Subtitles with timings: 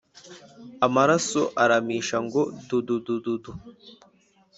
[0.85, 3.51] amaraso aramisha ngo dudududu